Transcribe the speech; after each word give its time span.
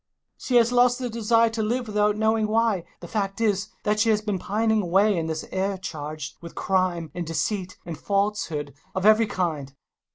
She 0.39 0.55
has 0.55 0.71
lost 0.71 0.97
the 0.97 1.11
desire 1.11 1.51
to 1.51 1.61
live 1.61 1.85
without 1.85 2.17
knowing 2.17 2.47
why 2.47 2.85
The 3.01 3.07
fact 3.07 3.39
is 3.39 3.67
that 3.83 3.99
she 3.99 4.09
has 4.09 4.19
been 4.19 4.39
pining 4.39 4.81
away 4.81 5.15
in 5.15 5.27
this 5.27 5.45
air 5.51 5.77
charged 5.77 6.37
with 6.41 6.55
crime 6.55 7.11
and 7.13 7.23
deceit 7.27 7.77
and 7.85 7.95
falsehood 7.95 8.73
of 8.95 9.05
every 9.05 9.27
kind 9.27 9.75